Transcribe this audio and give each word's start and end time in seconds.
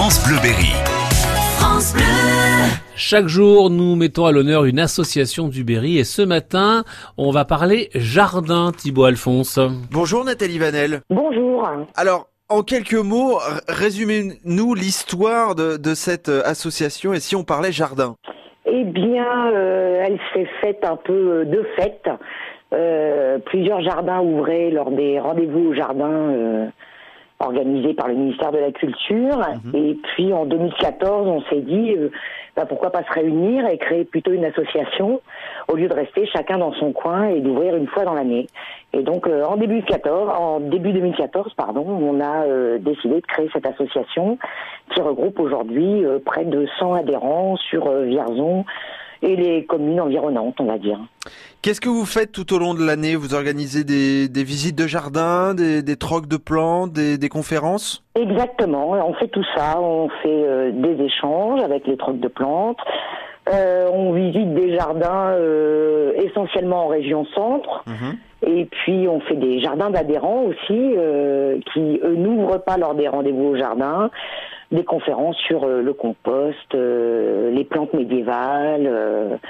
France 0.00 0.24
Bleu 0.28 0.38
Berry. 0.40 0.70
France 1.58 1.92
Bleu. 1.92 2.04
Chaque 2.94 3.26
jour, 3.26 3.68
nous 3.68 3.96
mettons 3.96 4.26
à 4.26 4.30
l'honneur 4.30 4.64
une 4.64 4.78
association 4.78 5.48
du 5.48 5.64
Berry 5.64 5.98
et 5.98 6.04
ce 6.04 6.22
matin, 6.22 6.84
on 7.16 7.32
va 7.32 7.44
parler 7.44 7.88
jardin, 7.96 8.70
Thibaut 8.70 9.06
Alphonse. 9.06 9.58
Bonjour 9.90 10.24
Nathalie 10.24 10.60
Vanel. 10.60 11.00
Bonjour. 11.10 11.68
Alors, 11.96 12.28
en 12.48 12.62
quelques 12.62 12.94
mots, 12.94 13.40
résumez-nous 13.66 14.74
l'histoire 14.74 15.56
de, 15.56 15.76
de 15.76 15.94
cette 15.94 16.28
euh, 16.28 16.42
association 16.44 17.12
et 17.12 17.18
si 17.18 17.34
on 17.34 17.42
parlait 17.42 17.72
jardin. 17.72 18.14
Eh 18.66 18.84
bien, 18.84 19.52
euh, 19.52 20.04
elle 20.06 20.20
s'est 20.32 20.48
faite 20.60 20.84
un 20.88 20.94
peu 20.94 21.40
euh, 21.40 21.44
de 21.44 21.66
fête. 21.74 22.08
Euh, 22.72 23.38
plusieurs 23.46 23.82
jardins 23.82 24.20
ouvraient 24.20 24.70
lors 24.70 24.92
des 24.92 25.18
rendez-vous 25.18 25.70
au 25.70 25.74
jardin 25.74 26.12
euh, 26.12 26.66
organisés 27.40 27.94
par 27.94 28.08
le 28.08 28.14
ministère 28.14 28.52
de 28.52 28.58
la 28.58 28.72
Culture. 28.72 29.38
Et 29.74 29.96
puis 30.14 30.32
en 30.32 30.44
2014, 30.44 31.28
on 31.28 31.40
s'est 31.42 31.60
dit 31.60 31.94
euh, 31.96 32.10
bah, 32.58 32.66
pourquoi 32.66 32.90
pas 32.90 33.04
se 33.04 33.12
réunir 33.12 33.68
et 33.68 33.78
créer 33.78 34.04
plutôt 34.04 34.32
une 34.32 34.44
association 34.44 35.20
au 35.68 35.76
lieu 35.76 35.86
de 35.86 35.94
rester 35.94 36.26
chacun 36.26 36.58
dans 36.58 36.72
son 36.72 36.90
coin 36.90 37.28
et 37.28 37.40
d'ouvrir 37.40 37.76
une 37.76 37.86
fois 37.86 38.04
dans 38.04 38.14
l'année. 38.14 38.48
Et 38.92 39.02
donc 39.02 39.28
euh, 39.28 39.44
en 39.44 39.56
début 39.56 39.80
14, 39.82 40.28
en 40.36 40.58
début 40.58 40.92
2014, 40.92 41.54
pardon, 41.54 41.86
on 41.86 42.20
a 42.20 42.46
euh, 42.46 42.78
décidé 42.78 43.20
de 43.20 43.26
créer 43.26 43.48
cette 43.52 43.66
association 43.66 44.38
qui 44.92 45.00
regroupe 45.00 45.38
aujourd'hui 45.38 46.04
euh, 46.04 46.18
près 46.18 46.44
de 46.44 46.66
100 46.80 46.94
adhérents 46.94 47.56
sur 47.56 47.88
Vierzon 48.02 48.64
et 49.22 49.36
les 49.36 49.64
communes 49.64 50.00
environnantes, 50.00 50.60
on 50.60 50.64
va 50.64 50.78
dire. 50.78 50.98
Qu'est-ce 51.60 51.80
que 51.80 51.88
vous 51.88 52.06
faites 52.06 52.30
tout 52.30 52.54
au 52.54 52.58
long 52.60 52.72
de 52.72 52.86
l'année? 52.86 53.16
Vous 53.16 53.34
organisez 53.34 53.82
des, 53.82 54.28
des 54.28 54.44
visites 54.44 54.78
de 54.78 54.86
jardin, 54.86 55.54
des, 55.54 55.82
des 55.82 55.96
trocs 55.96 56.28
de 56.28 56.36
plantes, 56.36 56.92
des, 56.92 57.18
des 57.18 57.28
conférences? 57.28 58.04
Exactement, 58.14 58.90
on 58.92 59.12
fait 59.14 59.26
tout 59.26 59.44
ça, 59.56 59.80
on 59.80 60.08
fait 60.22 60.28
euh, 60.28 60.70
des 60.70 61.02
échanges 61.02 61.60
avec 61.60 61.84
les 61.88 61.96
trocs 61.96 62.20
de 62.20 62.28
plantes, 62.28 62.78
euh, 63.52 63.88
on 63.92 64.12
visite 64.12 64.54
des 64.54 64.76
jardins 64.76 65.30
euh, 65.30 66.12
essentiellement 66.14 66.84
en 66.84 66.88
région 66.88 67.26
centre, 67.34 67.84
et 68.46 68.66
puis 68.66 69.08
on 69.08 69.18
fait 69.20 69.36
des 69.36 69.60
jardins 69.60 69.90
d'adhérents 69.90 70.44
aussi 70.44 70.94
qui 71.72 72.00
n'ouvrent 72.04 72.58
pas 72.58 72.76
lors 72.76 72.94
des 72.94 73.08
rendez-vous 73.08 73.46
au 73.46 73.56
jardin, 73.56 74.10
des 74.70 74.84
conférences 74.84 75.36
sur 75.48 75.66
le 75.66 75.92
compost, 75.92 76.72
les 76.72 77.64
plantes 77.68 77.94
médiévales. 77.94 79.40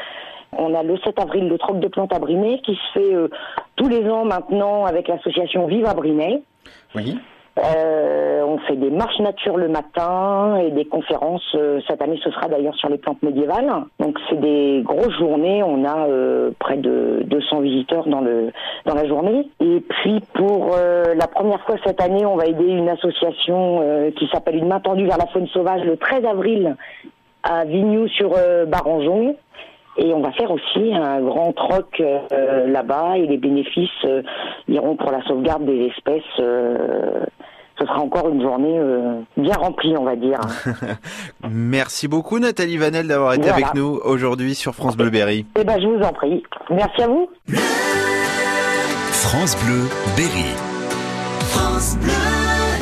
On 0.52 0.74
a 0.74 0.82
le 0.82 0.96
7 0.98 1.18
avril 1.20 1.48
le 1.48 1.58
troc 1.58 1.80
de 1.80 1.88
plantes 1.88 2.12
à 2.12 2.18
Brinet 2.18 2.60
qui 2.64 2.74
se 2.74 2.98
fait 2.98 3.14
euh, 3.14 3.28
tous 3.77 3.88
les 3.88 4.08
ans 4.08 4.24
maintenant 4.24 4.84
avec 4.84 5.08
l'association 5.08 5.66
Vive 5.66 5.86
à 5.86 5.94
Brinet. 5.94 6.42
Oui. 6.94 7.18
Euh, 7.58 8.42
on 8.46 8.58
fait 8.58 8.76
des 8.76 8.91
marches 8.91 9.19
nature 9.19 9.56
le 9.56 9.69
matin 9.69 10.56
et 10.56 10.70
des 10.70 10.84
conférences. 10.84 11.42
euh, 11.54 11.80
cette 11.88 12.00
année, 12.02 12.19
ce 12.22 12.30
sera 12.30 12.46
d'ailleurs 12.48 12.74
sur 12.76 12.88
les 12.88 12.98
plantes 12.98 13.22
médiévales. 13.22 13.70
Donc, 13.98 14.19
c'est 14.28 14.41
des 14.41 14.82
grosses 14.84 15.16
journées. 15.19 15.62
On 15.62 15.84
a 15.84 16.06
euh, 16.06 16.50
près 16.58 16.76
de 16.76 17.22
200 17.24 17.60
visiteurs 17.60 18.06
dans 18.06 18.20
le 18.20 18.52
dans 18.84 18.94
la 18.94 19.06
journée. 19.06 19.48
Et 19.60 19.80
puis, 19.80 20.20
pour 20.34 20.76
la 20.76 21.26
première 21.26 21.60
fois 21.62 21.76
cette 21.84 22.00
année, 22.00 22.24
on 22.24 22.36
va 22.36 22.46
aider 22.46 22.64
une 22.64 22.88
association 22.88 24.10
qui 24.16 24.28
s'appelle 24.28 24.56
Une 24.56 24.69
main 24.69 24.80
tendue 24.80 25.06
vers 25.06 25.19
la 25.19 25.26
faune 25.26 25.46
sauvage 25.48 25.82
le 25.84 25.96
13 25.96 26.24
avril 26.24 26.76
à 27.42 27.64
Vignoux 27.64 28.08
sur 28.08 28.34
Barangeon. 28.66 29.36
Et 29.98 30.12
on 30.14 30.20
va 30.20 30.30
faire 30.32 30.50
aussi 30.50 30.94
un 30.94 31.20
grand 31.20 31.52
troc 31.52 32.00
euh, 32.00 32.66
là-bas 32.68 33.16
et 33.18 33.27
les 33.27 33.36
bénéfices 33.36 33.91
euh, 34.04 34.22
iront 34.68 34.94
pour 34.96 35.10
la 35.10 35.22
sauvegarde 35.24 35.64
des 35.66 35.86
espèces. 35.86 36.22
euh, 36.41 37.24
ce 37.80 37.86
sera 37.86 38.00
encore 38.00 38.28
une 38.28 38.42
journée 38.42 38.76
euh, 38.76 39.20
bien 39.36 39.54
remplie, 39.54 39.94
on 39.96 40.02
va 40.04 40.16
dire. 40.16 40.41
Merci 41.48 42.08
beaucoup 42.08 42.38
Nathalie 42.41 42.76
Vanel 42.76 43.06
d'avoir 43.06 43.34
été 43.34 43.42
Voilà. 43.42 43.54
avec 43.56 43.74
nous 43.74 44.00
aujourd'hui 44.04 44.54
sur 44.56 44.74
France 44.74 44.96
Bleu 44.96 45.10
Berry. 45.10 45.46
Eh 45.58 45.62
ben, 45.64 45.80
je 45.80 45.86
vous 45.86 46.02
en 46.02 46.12
prie. 46.12 46.42
Merci 46.70 47.02
à 47.02 47.06
vous. 47.08 47.28
France 49.12 49.56
Bleu 49.64 49.82
Berry. 50.16 50.54
France 51.41 51.97
Bleu. 52.03 52.38